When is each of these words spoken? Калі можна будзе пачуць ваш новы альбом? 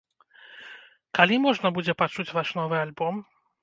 Калі 1.19 1.35
можна 1.45 1.67
будзе 1.79 1.93
пачуць 2.03 2.29
ваш 2.35 2.47
новы 2.61 2.85
альбом? 2.85 3.27